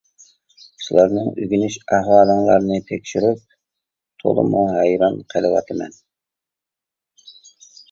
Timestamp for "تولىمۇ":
4.25-4.65